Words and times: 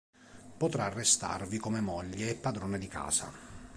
Potrà 0.57 0.89
restarvi 0.89 1.59
come 1.59 1.79
moglie 1.79 2.31
e 2.31 2.35
padrona 2.35 2.79
di 2.79 2.87
casa. 2.87 3.31